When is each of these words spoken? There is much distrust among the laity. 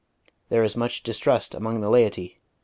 There 0.49 0.63
is 0.63 0.75
much 0.75 1.03
distrust 1.03 1.53
among 1.53 1.81
the 1.81 1.89
laity. 1.91 2.39